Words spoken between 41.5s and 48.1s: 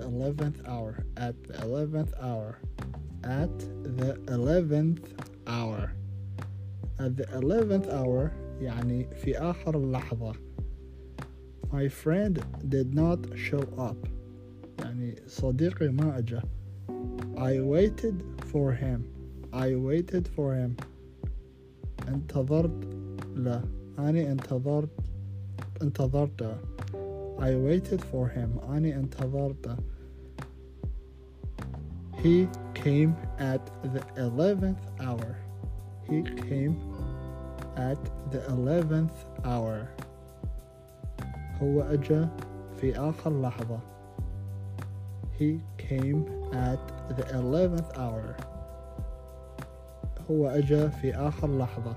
هو أجا في آخر لحظة He came at the 11th